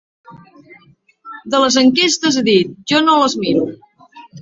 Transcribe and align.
De 1.55 1.61
les 1.65 1.79
enquestes 1.83 2.41
ha 2.43 2.47
dit: 2.51 2.75
Jo 2.95 3.07
no 3.07 3.23
les 3.23 3.41
miro. 3.47 3.73